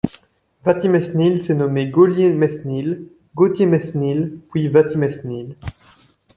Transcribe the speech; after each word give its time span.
Vatimesnil 0.65 1.37
s'est 1.39 1.53
nommé 1.53 1.87
Gaulier-Mesnil, 1.91 3.05
Gautier-Mesnil 3.35 4.39
puis 4.49 4.67
Vatimesnil. 4.67 5.55